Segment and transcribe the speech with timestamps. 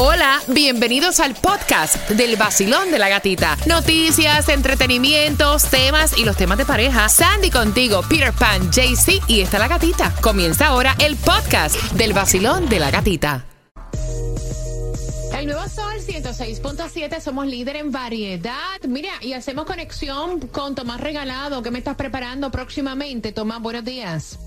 [0.00, 3.56] Hola, bienvenidos al podcast del vacilón de la gatita.
[3.66, 7.08] Noticias, entretenimientos, temas y los temas de pareja.
[7.08, 10.14] Sandy contigo, Peter Pan, JC y está la gatita.
[10.20, 13.44] Comienza ahora el podcast del vacilón de la gatita.
[15.36, 18.80] El nuevo Sol 106.7, somos líder en variedad.
[18.86, 21.60] Mira, y hacemos conexión con Tomás Regalado.
[21.60, 23.32] ¿Qué me estás preparando próximamente?
[23.32, 24.38] Tomás, buenos días.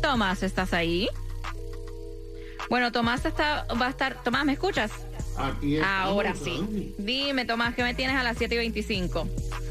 [0.00, 1.08] Tomás, ¿estás ahí?
[2.72, 4.22] Bueno, Tomás está, va a estar.
[4.24, 4.90] Tomás, ¿me escuchas?
[5.36, 6.56] Aquí Ahora sí.
[6.56, 6.94] Sandy.
[6.96, 9.28] Dime, Tomás, ¿qué me tienes a las 7 y 25?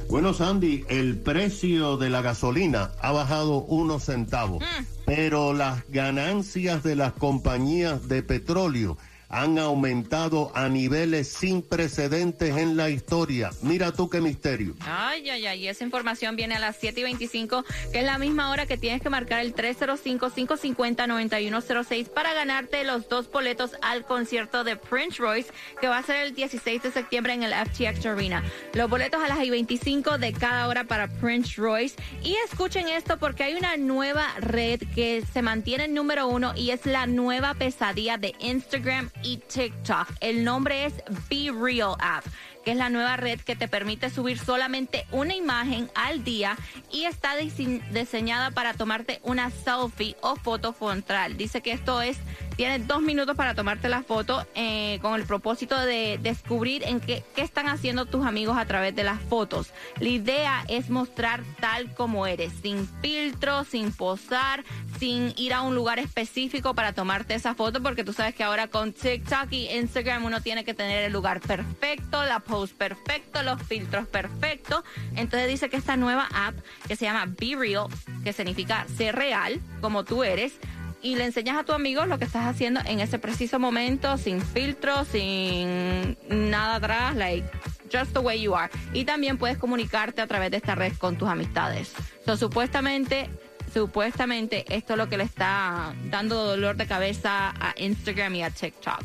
[0.07, 4.63] Bueno, Sandy, el precio de la gasolina ha bajado unos centavos,
[5.03, 8.99] pero las ganancias de las compañías de petróleo
[9.31, 13.51] han aumentado a niveles sin precedentes en la historia.
[13.61, 14.75] Mira tú qué misterio.
[14.81, 15.67] Ay, ay, ay.
[15.67, 19.01] Esa información viene a las 7 y 25, que es la misma hora que tienes
[19.01, 25.87] que marcar el 305-550-9106 para ganarte los dos boletos al concierto de Prince Royce, que
[25.87, 28.43] va a ser el 16 de septiembre en el FTX Arena.
[28.73, 31.95] Los boletos a las 25 de cada hora para Prince Royce.
[32.23, 36.71] Y escuchen esto porque hay una nueva red que se mantiene en número uno y
[36.71, 40.07] es la nueva pesadilla de Instagram y TikTok.
[40.19, 40.93] El nombre es
[41.29, 42.25] Be Real App
[42.63, 46.55] que es la nueva red que te permite subir solamente una imagen al día
[46.91, 51.37] y está dise- diseñada para tomarte una selfie o foto frontal.
[51.37, 52.17] Dice que esto es,
[52.55, 57.23] tienes dos minutos para tomarte la foto eh, con el propósito de descubrir en qué,
[57.35, 59.71] qué están haciendo tus amigos a través de las fotos.
[59.99, 64.63] La idea es mostrar tal como eres, sin filtro, sin posar,
[64.99, 68.67] sin ir a un lugar específico para tomarte esa foto, porque tú sabes que ahora
[68.67, 73.61] con TikTok y Instagram uno tiene que tener el lugar perfecto, la pose perfecto, los
[73.63, 74.83] filtros perfectos.
[75.15, 76.55] Entonces dice que esta nueva app
[76.87, 77.87] que se llama Be Real,
[78.23, 80.53] que significa ser real, como tú eres,
[81.01, 84.41] y le enseñas a tu amigo lo que estás haciendo en ese preciso momento, sin
[84.41, 87.47] filtro, sin nada atrás, like
[87.91, 88.71] just the way you are.
[88.93, 91.93] Y también puedes comunicarte a través de esta red con tus amistades.
[92.25, 93.29] So, supuestamente,
[93.73, 98.49] supuestamente esto es lo que le está dando dolor de cabeza a Instagram y a
[98.49, 99.03] TikTok.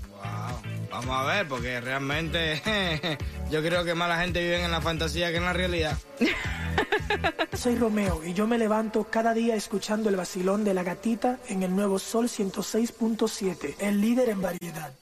[0.96, 2.62] Vamos a ver, porque realmente
[3.50, 5.98] yo creo que más la gente vive en la fantasía que en la realidad.
[7.52, 11.62] Soy Romeo y yo me levanto cada día escuchando el vacilón de la gatita en
[11.62, 14.94] el nuevo Sol 106.7, el líder en variedad.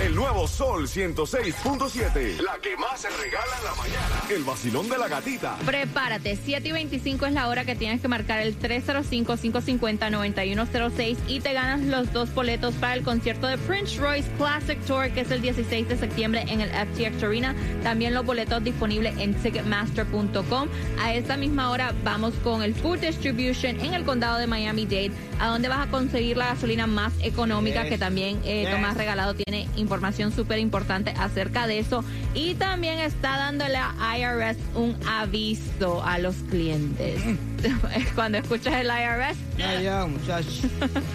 [0.00, 2.40] El nuevo Sol 106.7.
[2.40, 4.23] La que más se regala en la mañana.
[4.34, 5.56] El vacilón de la gatita.
[5.64, 11.52] Prepárate, 7 y 25 es la hora que tienes que marcar el 305-550-9106 y te
[11.52, 15.40] ganas los dos boletos para el concierto de Prince Royce Classic Tour, que es el
[15.40, 17.54] 16 de septiembre en el FTX Arena.
[17.84, 20.68] También los boletos disponibles en Ticketmaster.com.
[21.00, 25.46] A esta misma hora vamos con el Food Distribution en el condado de Miami-Dade, a
[25.48, 27.90] donde vas a conseguir la gasolina más económica, Yes.
[27.90, 28.70] que también eh, Yes.
[28.72, 32.02] Tomás Regalado tiene información súper importante acerca de eso.
[32.34, 33.94] Y también está dándole a
[34.24, 37.20] IRS un aviso a los clientes.
[38.14, 40.62] Cuando escuchas el IRS, Ya, ya, muchachos.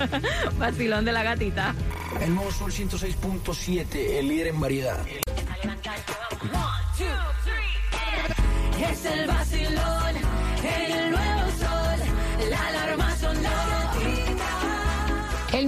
[0.59, 1.75] vacilón de la gatita.
[2.21, 5.05] El nuevo Sol 106.7, el líder en variedad.
[8.89, 9.58] Es el vacilón,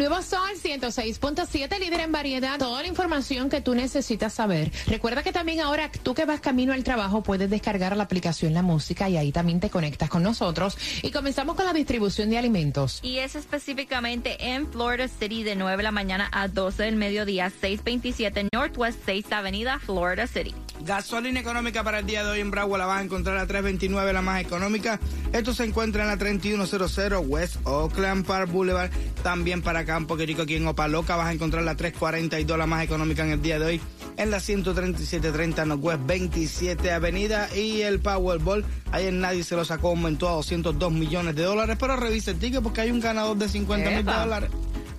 [0.02, 4.72] nuevo Sol 106.7, líder en variedad, toda la información que tú necesitas saber.
[4.88, 8.64] Recuerda que también ahora tú que vas camino al trabajo puedes descargar la aplicación La
[8.64, 10.76] Música y ahí también te conectas con nosotros.
[11.04, 13.00] Y comenzamos con la distribución de alimentos.
[13.04, 17.52] Y es específicamente en Florida City de 9 de la mañana a 12 del mediodía,
[17.52, 20.56] 627 Northwest 6 Avenida, Florida City.
[20.84, 24.14] Gasolina económica para el día de hoy en Broward la vas a encontrar a 3.29,
[24.14, 25.00] la más económica.
[25.32, 28.90] Esto se encuentra en la 3100 West Oakland Park Boulevard.
[29.22, 32.84] También para acá, un poquitico aquí en Opaloca, vas a encontrar la 342, la más
[32.84, 33.82] económica en el día de hoy.
[34.18, 37.56] En la 13730 Northwest 27 Avenida.
[37.56, 41.78] Y el Powerball, ayer nadie se lo sacó, aumentó a 202 millones de dólares.
[41.80, 44.50] Pero revisa el ticket porque hay un ganador de 50 mil dólares.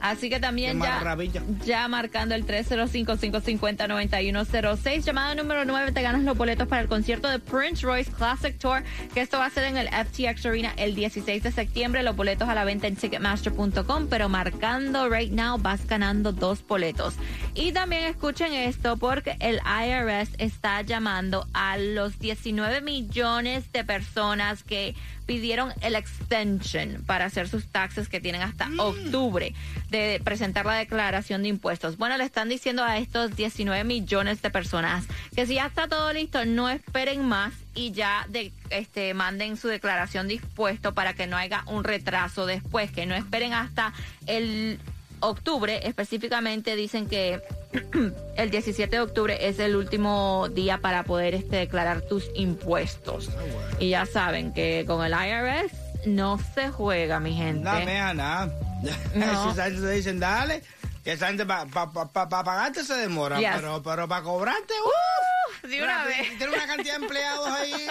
[0.02, 1.43] Así que también Qué ya, maravilla.
[1.64, 5.04] ya marcando el 305-550-9106.
[5.04, 8.82] Llamada número 9, te ganas los boletos para el concierto de Prince Royce Classic Tour,
[9.14, 12.02] que esto va a ser en el FTX Arena el 16 de septiembre.
[12.02, 17.14] Los boletos a la venta en Ticketmaster.com, pero marcando right now vas ganando dos boletos.
[17.54, 24.64] Y también escuchen esto porque el IRS está llamando a los 19 millones de personas
[24.64, 24.96] que
[25.26, 29.54] pidieron el extension para hacer sus taxes que tienen hasta octubre
[29.93, 31.97] de presentar la declaración de impuestos.
[31.99, 35.05] Bueno, le están diciendo a estos 19 millones de personas
[35.37, 39.69] que si ya está todo listo, no esperen más y ya de, este, manden su
[39.69, 43.93] declaración de impuestos para que no haya un retraso después, que no esperen hasta
[44.27, 44.81] el
[45.21, 47.41] octubre, específicamente dicen que
[48.37, 53.31] el 17 de octubre es el último día para poder este, declarar tus impuestos.
[53.79, 57.65] Y ya saben que con el IRS no se juega, mi gente.
[57.65, 58.72] No, mija, nada.
[59.14, 59.55] No.
[59.55, 60.62] Gente te dicen, dale.
[61.05, 63.50] Y esa gente para pagarte se demora, Yes.
[63.56, 66.29] pero, pero para cobrarte, uh, de una vez.
[66.38, 67.88] Tiene una cantidad de empleados ahí.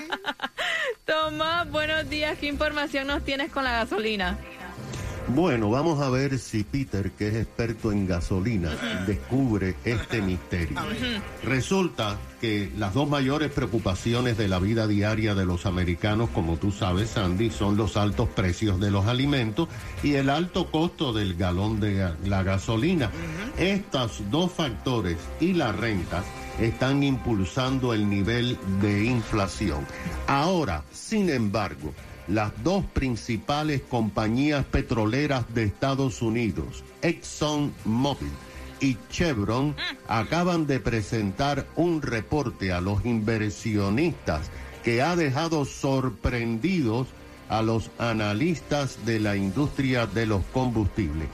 [1.05, 2.37] Tomás, buenos días.
[2.39, 4.37] ¿Qué información nos tienes con la gasolina?
[5.33, 8.69] Bueno, vamos a ver si Peter, que es experto en gasolina,
[9.07, 10.77] descubre este misterio.
[11.43, 16.71] Resulta que las dos mayores preocupaciones de la vida diaria de los americanos, como tú
[16.71, 19.69] sabes, Sandy, son los altos precios de los alimentos
[20.03, 23.09] y el alto costo del galón de la gasolina.
[23.57, 26.25] Estos dos factores y las rentas
[26.59, 29.85] están impulsando el nivel de inflación.
[30.27, 31.93] Ahora, sin embargo,
[32.33, 38.31] las dos principales compañías petroleras de Estados Unidos, ExxonMobil
[38.79, 39.75] y Chevron,
[40.07, 44.49] acaban de presentar un reporte a los inversionistas
[44.83, 47.07] que ha dejado sorprendidos
[47.49, 51.27] a los analistas de la industria de los combustibles.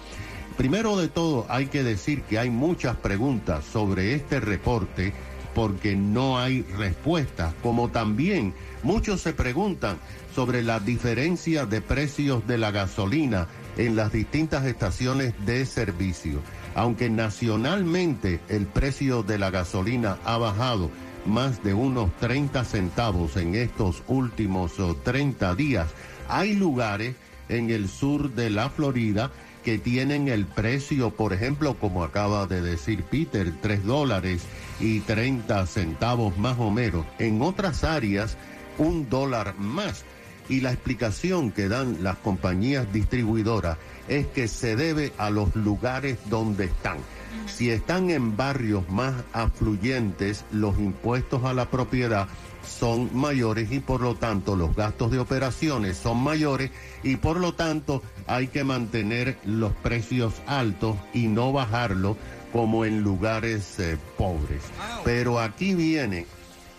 [0.58, 5.14] Primero de todo, hay que decir que hay muchas preguntas sobre este reporte
[5.58, 9.98] porque no hay respuestas, como también muchos se preguntan
[10.36, 16.42] sobre la diferencia de precios de la gasolina en las distintas estaciones de servicio.
[16.76, 20.92] Aunque nacionalmente el precio de la gasolina ha bajado
[21.26, 25.88] más de unos 30 centavos en estos últimos oh, 30 días,
[26.30, 27.16] hay lugares
[27.50, 29.32] en el sur de la Florida
[29.68, 34.44] que tienen el precio, por ejemplo, como acaba de decir Peter, 3 dólares
[34.80, 37.06] y 30 centavos más o menos.
[37.20, 38.38] En otras áreas,
[38.78, 40.06] un dólar más.
[40.48, 43.78] Y la explicación que dan las compañías distribuidoras
[44.08, 47.00] es que se debe a los lugares donde están.
[47.46, 52.28] Si están en barrios más afluyentes, los impuestos a la propiedad
[52.68, 56.72] son mayores y por lo tanto los gastos de operaciones son mayores
[57.04, 62.18] y por lo tanto hay que mantener los precios altos y no bajarlos
[62.52, 64.64] como en lugares eh, pobres.
[65.04, 66.26] Pero aquí viene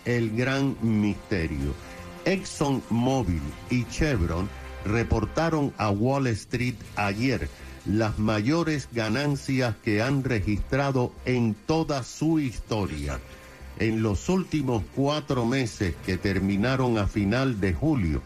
[0.05, 1.73] el gran misterio.
[2.25, 4.49] ExxonMobil y Chevron
[4.85, 7.49] reportaron a Wall Street ayer
[7.89, 13.19] las mayores ganancias que han registrado en toda su historia.
[13.79, 18.21] En los últimos cuatro meses que terminaron a final de julio,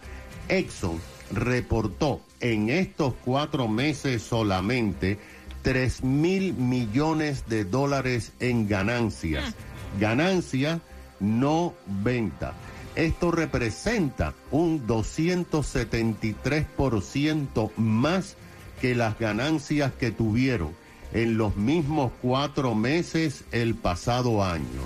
[0.49, 0.99] Exxon
[1.31, 5.17] reportó en estos cuatro meses solamente
[5.61, 9.55] 3 mil millones de dólares en ganancias.
[9.97, 10.81] Ganancias,
[11.21, 11.73] no
[12.03, 12.53] venta.
[12.95, 18.35] Esto representa un 273% más
[18.83, 20.75] que las ganancias que tuvieron
[21.13, 24.81] en los mismos cuatro meses el pasado año.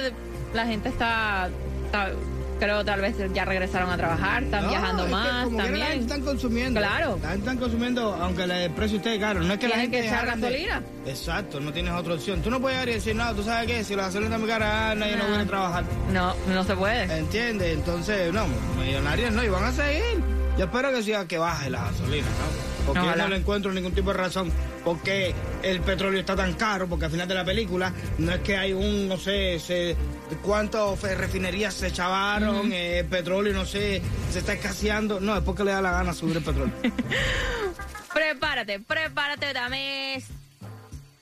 [0.54, 1.50] la gente está,
[1.86, 2.12] está-
[2.60, 5.58] creo tal vez ya regresaron a trabajar, están No, viajando es que más como quiera
[5.58, 6.02] La gente también.
[6.02, 6.80] están consumiendo.
[6.80, 7.20] Claro.
[7.22, 9.42] La gente están consumiendo, aunque el precio esté caro.
[9.42, 10.02] No es que la Tienen gente.
[10.02, 10.82] que echar de- gasolina.
[11.06, 12.42] Exacto, no tienes otra opción.
[12.42, 14.48] Tú no puedes llegar y decir, no, tú sabes qué, si la gasolina está muy
[14.50, 15.30] cara, ah, nadie no No.
[15.30, 15.84] viene a trabajar.
[16.12, 17.04] No, no se puede.
[17.18, 17.74] ¿Entiendes?
[17.74, 18.46] Entonces, no,
[18.80, 20.22] millonarios no, y van a seguir.
[20.58, 22.75] Yo espero que siga que baje la gasolina, ¿no?
[22.86, 24.52] Porque yo no le encuentro ningún tipo de razón
[24.84, 28.40] por qué el petróleo está tan caro, porque al final de la película no es
[28.42, 29.96] que hay un, no sé, se,
[30.42, 34.02] cuántas refinerías se chavaron, eh, el petróleo, no sé,
[34.32, 35.20] se está escaseando.
[35.20, 36.74] No, es porque le da la gana subir el petróleo.
[38.14, 40.24] Prepárate, prepárate, dame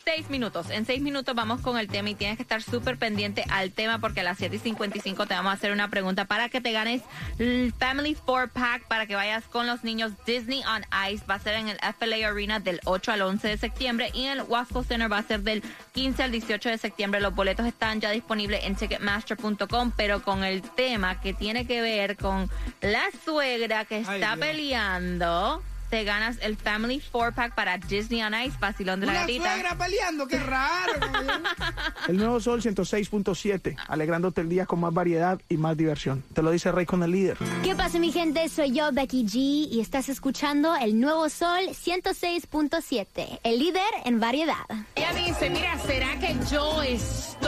[0.03, 0.69] seis minutos.
[0.69, 3.99] En seis minutos vamos con el tema y tienes que estar súper pendiente al tema
[3.99, 6.71] porque a las 7 y 55 te vamos a hacer una pregunta para que te
[6.71, 7.01] ganes
[7.39, 11.25] el Family 4 Pack para que vayas con los niños Disney on Ice.
[11.29, 14.39] Va a ser en el FLA Arena del 8 al 11 de septiembre y en
[14.39, 17.21] el Wasco Center va a ser del 15 al 18 de septiembre.
[17.21, 22.17] Los boletos están ya disponibles en ticketmaster.com, pero con el tema que tiene que ver
[22.17, 22.49] con
[22.81, 25.61] la suegra que está peleando.
[25.93, 29.53] Te ganas el Family 4 Pack para Disney on Ice, Vacilón de la Una Gatita.
[29.53, 30.93] suegra peleando, qué raro.
[32.07, 36.23] El nuevo Sol 106.7, alegrándote el día con más variedad y más diversión.
[36.33, 37.37] Te lo dice Rey con el líder.
[37.63, 38.49] ¿Qué pasa mi gente?
[38.49, 39.35] Soy yo, Becky G,
[39.71, 44.65] y estás escuchando el nuevo Sol 106.7, el líder en variedad.
[44.95, 47.42] Ella dice, mira, ¿será que yo estoy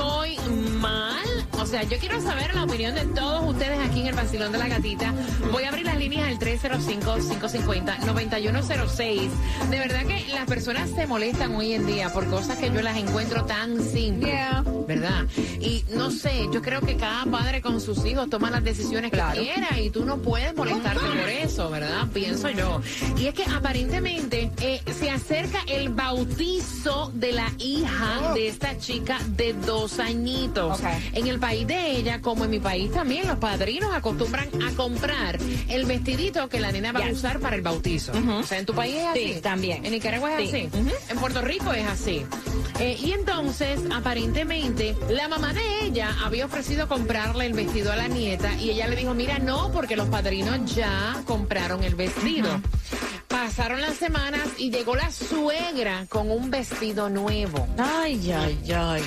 [0.80, 1.26] mal?
[1.60, 4.58] O sea, yo quiero saber la opinión de todos ustedes aquí en el Vacilón de
[4.58, 5.14] la Gatita.
[5.52, 9.30] Voy a abrir las líneas al 305-550-9106.
[9.70, 12.98] De verdad que las personas se molestan hoy en día por cosas que yo las
[12.98, 14.36] encuentro tan simples.
[14.88, 15.26] ¿Verdad?
[15.60, 19.24] Y no sé, yo creo que cada padre con sus hijos toma las decisiones que
[19.34, 22.06] quiera y tú no puedes molestarte por eso, ¿verdad?
[22.14, 22.82] Pienso yo.
[23.18, 29.18] Y es que aparentemente eh, se acerca el bautizo de la hija de esta chica
[29.30, 29.56] de
[29.96, 30.80] dos añitos.
[31.14, 35.40] En el país de ella, como en mi país también, los padrinos acostumbran a comprar
[35.70, 38.12] el vestidito que la nena va a usar para el bautizo.
[38.12, 39.34] O sea, en tu país es así.
[39.36, 39.86] Sí, también.
[39.86, 40.70] En Nicaragua es Sí.
[40.72, 40.80] así.
[41.10, 42.26] En Puerto Rico es así.
[42.80, 48.08] Eh, y entonces, aparentemente, la mamá de ella había ofrecido comprarle el vestido a la
[48.08, 52.50] nieta y ella le dijo, mira, no, porque los padrinos ya compraron el vestido.
[53.28, 57.68] Pasaron las semanas y llegó la suegra con un vestido nuevo.
[57.78, 59.04] Ay, ay, ay.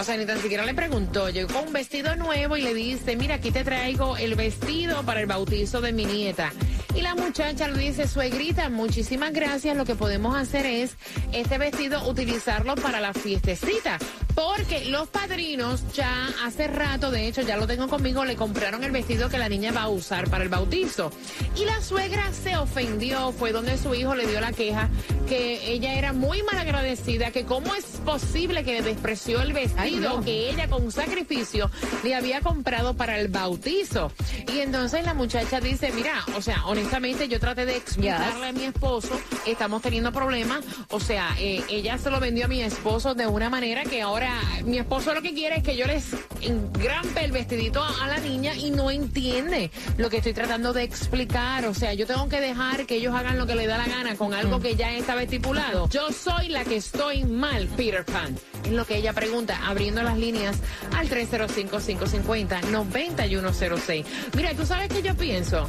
[0.00, 1.28] O sea, ni tan siquiera le preguntó.
[1.28, 5.20] Llegó con un vestido nuevo y le dice, mira, aquí te traigo el vestido para
[5.20, 6.52] el bautizo de mi nieta.
[6.94, 9.76] Y la muchacha le dice, suegrita, muchísimas gracias.
[9.76, 10.96] Lo que podemos hacer es
[11.32, 13.98] este vestido utilizarlo para la fiestecita.
[14.34, 18.92] Porque los padrinos ya hace rato, de hecho ya lo tengo conmigo, le compraron el
[18.92, 21.10] vestido que la niña va a usar para el bautizo.
[21.56, 24.88] Y la suegra se ofendió, fue donde su hijo le dio la queja
[25.28, 30.22] que ella era muy mal agradecida, que cómo es posible que le despreció el vestido
[30.22, 31.70] que ella con sacrificio
[32.02, 34.10] le había comprado para el bautizo.
[34.52, 38.64] Y entonces la muchacha dice, mira, o sea, honestamente yo traté de explicarle a mi
[38.64, 43.26] esposo, estamos teniendo problemas, o sea, eh, ella se lo vendió a mi esposo de
[43.26, 44.32] una manera que ahora
[44.64, 46.06] mi esposo lo que quiere es que yo les
[46.40, 50.84] engrampe el vestidito a, a la niña y no entiende lo que estoy tratando de
[50.84, 53.86] explicar, o sea, yo tengo que dejar que ellos hagan lo que les da la
[53.86, 55.88] gana con algo que ya estaba estipulado.
[55.88, 58.36] Yo soy la que estoy mal, Peter Pan.
[58.64, 60.56] Es lo que ella pregunta, abriendo las líneas
[60.96, 64.04] al 305-550-9106.
[64.34, 65.68] Mira, ¿tú sabes qué yo pienso?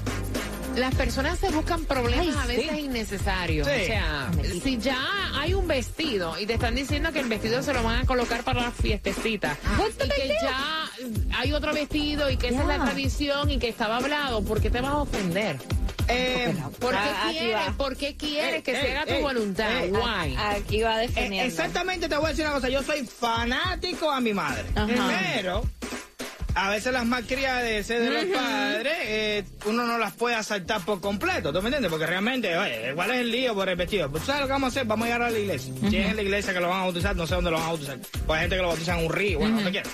[0.75, 3.67] Las personas se buscan problemas a veces innecesarios.
[3.67, 3.73] Sí.
[3.73, 4.29] O sea,
[4.61, 5.03] si ya
[5.33, 8.43] hay un vestido y te están diciendo que el vestido se lo van a colocar
[8.43, 9.57] para la fiestecita
[10.05, 10.87] y que ya
[11.37, 14.69] hay otro vestido y que esa es la tradición y que estaba hablado, ¿por qué
[14.69, 15.57] te vas a ofender?
[16.09, 17.61] Eh, ¿Por qué Ah, quieres?
[17.77, 19.83] ¿Por qué quieres Ey, que se ey, haga tu voluntad?
[19.83, 20.35] ey, Why?
[20.37, 21.47] Aquí va Eh, defendiendo.
[21.47, 24.87] exactamente te voy a decir una cosa, yo soy fanático a mi madre, Ajá.
[25.35, 25.63] pero
[26.55, 31.53] a veces las malcriades de los padres, eh, uno no las puede asaltar por completo,
[31.53, 31.91] ¿tú me entiendes?
[31.91, 34.09] Porque realmente, oye, ¿cuál es el lío por el vestido?
[34.09, 34.85] Pues, ¿sabes lo que vamos a hacer?
[34.87, 35.73] Vamos a llegar a la iglesia.
[35.89, 37.65] Si es en la iglesia que lo van a bautizar, no sé dónde lo van
[37.65, 37.97] a bautizar.
[38.25, 39.89] Pues hay gente que lo bautiza en un río, bueno, donde quiera.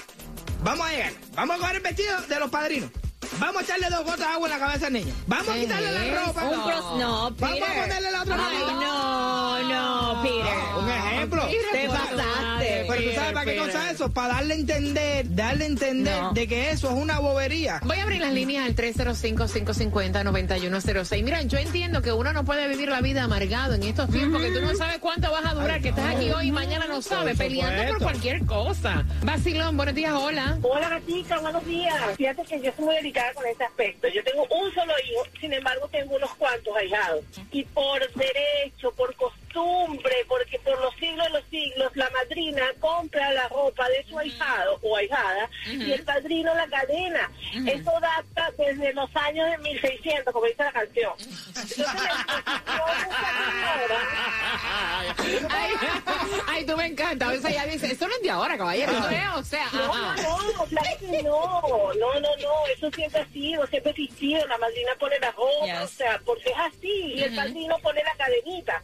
[0.64, 2.90] Vamos a llegar, vamos a coger el vestido de los padrinos.
[3.40, 5.14] Vamos a echarle dos gotas de agua en la cabeza al niño.
[5.28, 6.44] Vamos a ¿Qué quitarle la ropa.
[6.46, 7.60] Un no, Peter.
[7.62, 10.95] Vamos a ponerle la otra Ay, no, no, Peter.
[11.26, 11.48] Ejemplo.
[11.72, 12.86] Te pasaste.
[12.88, 16.22] Pero tú sabes para qué cosa es eso, para darle a entender, darle a entender
[16.22, 16.32] No.
[16.34, 17.80] de que eso es una bobería.
[17.84, 21.24] Voy a abrir las líneas al 305-550-9106.
[21.24, 24.52] Mira, yo entiendo que uno no puede vivir la vida amargado en estos tiempos, que
[24.52, 27.38] tú no sabes cuánto vas a durar, que estás aquí hoy y mañana no sabes,
[27.38, 29.06] peleando por cualquier cosa.
[29.24, 30.58] Vacilón, buenos días, hola.
[30.62, 31.96] Hola gatita, buenos días.
[32.18, 34.08] Fíjate que yo estoy muy delicada con ese aspecto.
[34.08, 37.24] Yo tengo un solo hijo, sin embargo tengo unos cuantos ahijados.
[37.52, 39.45] Y por derecho, por costumbre,
[40.28, 44.80] porque por los siglos de los siglos, la madrina compra la ropa de su ahijado
[44.82, 47.32] o ahijada y el padrino la cadena.
[47.66, 51.14] Eso data desde los años de 1600, como dice la canción.
[51.48, 52.26] Entonces, la
[55.50, 55.72] Ay,
[56.48, 57.30] ay, tú me encanta.
[57.30, 58.92] O sea, ella dice, esto no es de ahora, caballero.
[58.92, 60.16] Es, o sea, No, ajá.
[60.22, 61.62] no, no, claro que no,
[62.00, 65.66] no, no, no, eso siempre ha sido, siempre ha existido, la madrina pone la ropa,
[65.66, 65.80] Yes.
[65.82, 68.82] o sea, porque es así, y el padrino pone la cadenita.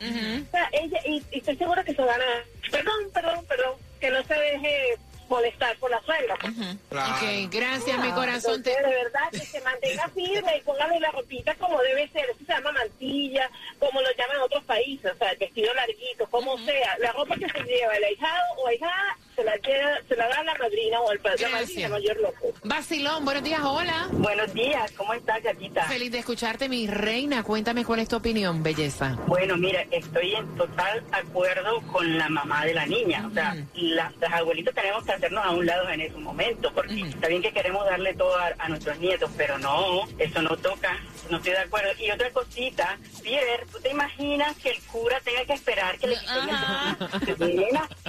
[0.72, 4.34] Ella, y, y estoy segura que se van a, perdón, perdón, perdón, que no se
[4.34, 4.98] deje
[5.32, 6.36] molestar por la suegra.
[6.36, 8.56] Ok, gracias, mi corazón.
[8.58, 8.90] Entonces, Te...
[8.90, 12.30] de verdad, que se mantenga firme y póngale la ropita como debe ser.
[12.30, 13.50] Eso se llama mantilla,
[13.80, 16.98] como lo llaman en otros países, o sea, el vestido larguito, como sea.
[17.00, 20.44] La ropa que se lleva el ahijado o ahijada se la, lleva, se la da
[20.44, 22.54] la madrina o el padre, la madrina mayor loco.
[22.64, 24.08] Vacilón, buenos días, hola.
[24.12, 25.84] Buenos días, ¿cómo estás, gatita?
[25.86, 27.44] Feliz de escucharte, mi reina.
[27.44, 29.18] Cuéntame cuál es tu opinión, belleza.
[29.28, 33.26] Bueno, mira, estoy en total acuerdo con la mamá de la niña.
[33.28, 37.02] O sea, la- las abuelitas tenemos que hacernos a un lado en ese momento, porque
[37.02, 40.98] está bien que queremos darle todo a, a nuestros nietos, pero no, eso no toca,
[41.30, 41.90] no estoy de acuerdo.
[42.00, 46.16] Y otra cosita, Pierre, ¿tú te imaginas que el cura tenga que esperar que le
[46.20, 47.32] quiten el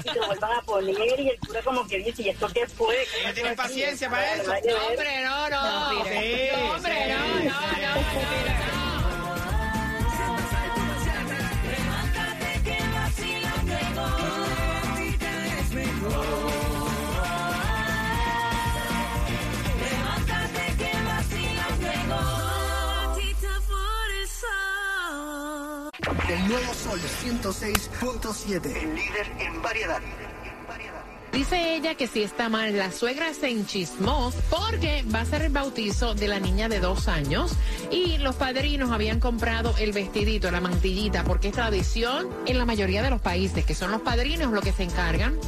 [0.05, 2.97] y se vuelvan a poner y el cura como que dice, ¿y esto qué fue?
[3.21, 4.53] Ella tiene paciencia para eso.
[4.53, 5.93] No, hombre, no, no.
[5.93, 7.13] No, sí, No, hombre, sí.
[7.13, 8.93] no, no, no.
[24.27, 25.91] Sol.
[26.29, 28.67] El nuevo Sol 106.7.
[28.83, 30.01] El líder en variedad.
[31.33, 35.53] Dice ella que si está mal, la suegra se enchismó porque va a ser el
[35.53, 37.53] bautizo de la niña de dos años
[37.91, 43.03] y los padrinos habían comprado el vestidito, la mantillita, porque es tradición en la mayoría
[43.03, 45.39] de los países, que son los padrinos los que se encargan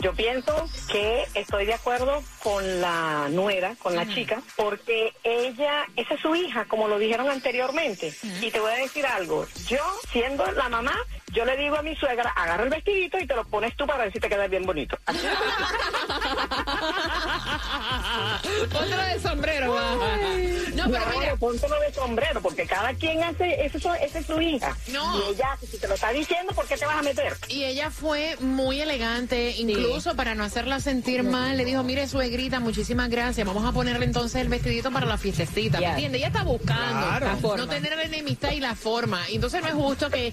[0.00, 6.14] Yo pienso que estoy de acuerdo con la nuera, con la chica, porque ella, esa
[6.14, 8.14] es su hija, como lo dijeron anteriormente.
[8.40, 9.46] Y te voy a decir algo.
[9.66, 10.94] Yo, siendo la mamá,
[11.32, 14.04] yo le digo a mi suegra, agarra el vestidito y te lo pones tú para
[14.04, 14.96] ver si te queda bien bonito.
[15.06, 15.18] Así
[18.72, 19.94] Póntelo de sombrero, va.
[20.74, 21.36] No, pero mira.
[21.36, 24.76] póntelo de sombrero, porque cada quien hace, eso, eso- esa es su hija.
[24.88, 25.18] No.
[25.18, 27.36] Y ella, si te lo está diciendo, ¿por qué te vas a meter?
[27.48, 32.60] Y ella fue muy elegante, incluso para no hacerla sentir mal, le dijo, mire suegrita,
[32.60, 35.94] muchísimas gracias, vamos a ponerle entonces el vestidito para la fiestecita, ¿me Yes.
[35.94, 36.18] entiende?
[36.18, 37.26] Ella está buscando Claro.
[37.26, 37.64] La forma.
[37.64, 40.32] no tener la enemistad y la forma, entonces no es justo que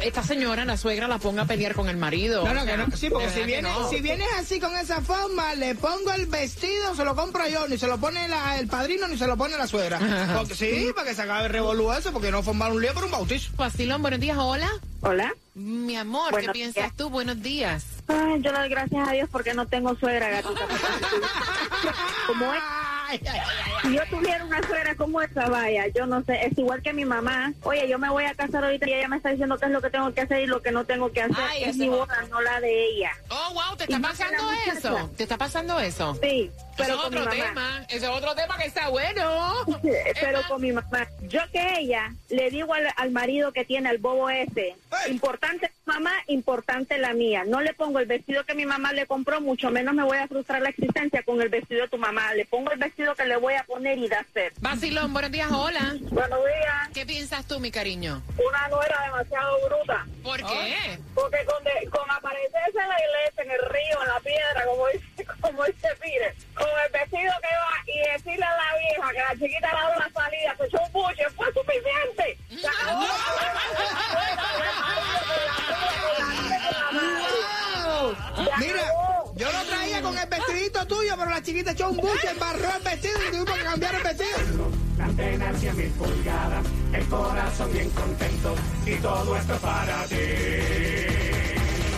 [0.00, 2.44] esta señora, la suegra, la ponga a pelear con el marido.
[2.44, 2.96] No, O no, sea, que no.
[2.96, 7.43] Sí, porque si vienes así con esa forma, le pongo el vestido, se lo compro
[7.48, 9.98] yo, ni se lo pone la- el padrino, ni se lo pone la suegra.
[10.36, 13.04] Porque, sí, para que se acabe el revolú eso, porque no formar un lío por
[13.04, 13.52] un bautizo.
[13.56, 14.70] Pastilón, buenos días, hola.
[15.00, 15.32] Hola.
[15.54, 16.96] Mi amor, ¿qué Buenos piensas días.
[16.96, 17.10] tú?
[17.10, 17.84] Buenos días.
[18.08, 20.66] Ay, yo le doy gracias a Dios porque no tengo suegra, gatita.
[22.26, 22.60] Como es.
[23.82, 27.04] Si yo tuviera una suegra como esa, vaya, yo no sé, es igual que mi
[27.04, 27.52] mamá.
[27.62, 29.80] Oye, yo me voy a casar ahorita y ella me está diciendo qué es lo
[29.82, 31.36] que tengo que hacer y lo que no tengo que hacer.
[31.38, 33.10] Ay, es ese mi boda, no la de ella.
[33.28, 34.42] Oh, wow, ¿te está pasando
[34.74, 35.10] eso?
[35.16, 36.18] ¿Te está pasando eso?
[36.20, 37.44] Sí, pero es con mi otro mamá.
[37.46, 39.52] tema, eso es otro tema que está bueno.
[40.20, 41.06] Pero con mi mamá.
[41.22, 44.76] Yo que ella le digo al, al marido que tiene el bobo ese,
[45.08, 47.44] importante mamá, importante la mía.
[47.46, 50.26] No le pongo el vestido que mi mamá le compró, mucho menos me voy a
[50.28, 52.32] frustrar la existencia con el vestido de tu mamá.
[52.34, 54.52] Le pongo el vestido que le voy a poner y da ser.
[54.60, 55.94] Basilón, buenos días, hola.
[56.10, 56.88] Buenos días.
[56.94, 58.22] ¿Qué piensas tú, mi cariño?
[58.38, 60.06] Una nuera demasiado bruta.
[60.22, 60.98] ¿Por qué?
[61.14, 64.86] Porque con, de- con aparecerse en la iglesia, en el río, en la piedra, como
[64.88, 69.18] dice, como dice Pire, con el vestido que va y decirle a la vieja que
[69.18, 72.38] la chiquita le da una salida, se echó un buche, fue suficiente.
[72.60, 73.04] Se acabó
[78.58, 78.82] Mira,
[79.34, 82.82] yo lo traía con el vestidito tuyo, pero la chiquita echó un buche, embarró el
[82.82, 84.38] vestido y tuvimos que cambiar el vestido.
[84.96, 88.54] La antena en 100 mil pulgadas, el corazón bien contento
[88.86, 90.16] y todo esto para ti.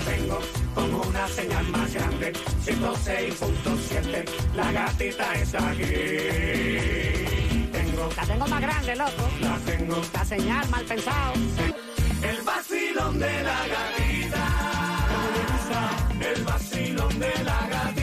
[0.06, 0.40] Tengo
[0.76, 2.32] como una señal más grande,
[2.64, 5.82] 106.7, la gatita está aquí.
[7.72, 9.24] Tengo, La tengo más grande, loco.
[9.40, 11.32] la tengo, La señal mal pensado.
[12.22, 14.44] el vacilón de la gatita.
[16.20, 17.95] El vacilón de la gatita.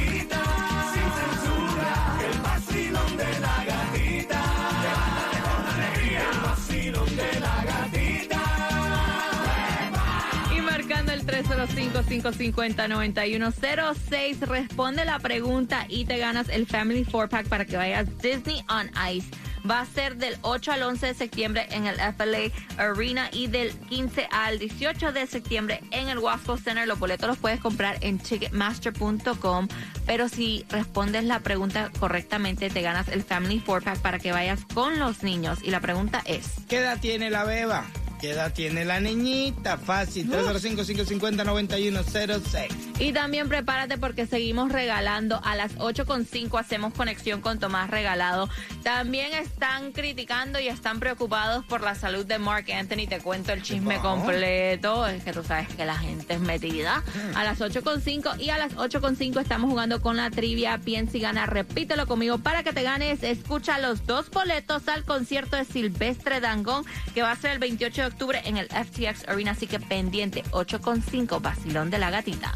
[11.63, 14.39] 855-550-9106.
[14.41, 18.91] Responde la pregunta y te ganas el Family Four Pack para que vayas Disney on
[19.12, 19.30] Ice.
[19.69, 23.71] Va a ser del 8 al 11 de septiembre en el FLA Arena y del
[23.71, 26.86] 15 al 18 de septiembre en el Wasco Center.
[26.86, 29.69] Los boletos los puedes comprar en ticketmaster.com.
[30.06, 34.65] Pero si respondes la pregunta correctamente, te ganas el Family Four Pack para que vayas
[34.73, 35.60] con los niños.
[35.63, 37.86] Y la pregunta es: ¿Qué edad tiene la beba?
[38.23, 39.77] ¿Qué edad tiene la niñita?
[39.77, 42.92] Fácil, 305-550-9106.
[43.03, 45.41] Y también prepárate porque seguimos regalando.
[45.43, 48.47] A las 8.5 hacemos conexión con Tomás Regalado.
[48.81, 53.05] También están criticando y están preocupados por la salud de Mark Anthony.
[53.09, 55.05] Te cuento el chisme completo.
[55.05, 57.03] Es que tú sabes que la gente es metida.
[57.35, 60.77] A las 8.5 y a las 8.5 estamos jugando con la trivia.
[60.77, 61.45] Piensa y gana.
[61.45, 63.21] Repítelo conmigo para que te ganes.
[63.21, 68.01] Escucha los dos boletos al concierto de Silvestre Dangón que va a ser el 28
[68.01, 69.51] de octubre en el FTX Arena.
[69.51, 72.55] Así que pendiente 8.5 Basilón de la Gatita.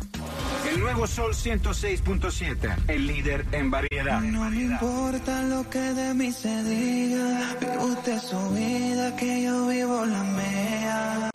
[0.87, 4.21] Nuevo Sol 106.7, el líder en variedad.
[4.21, 7.57] No me importa lo que de mí se diga.
[7.59, 11.29] Vive usted su vida, que yo vivo la mía.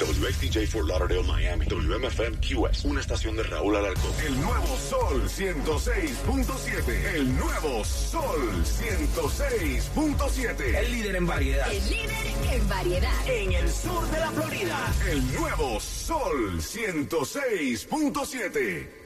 [0.00, 1.66] WXDJ for Lauderdale, Miami.
[1.66, 2.84] WMFM QS.
[2.84, 4.12] Una estación de Raúl Alarcón.
[4.26, 7.14] El nuevo Sol 106.7.
[7.14, 10.76] El nuevo Sol 106.7.
[10.76, 11.70] El líder en variedad.
[11.70, 13.28] El líder en variedad.
[13.28, 14.94] En el sur de la Florida.
[15.10, 18.99] El nuevo Sol 106.7.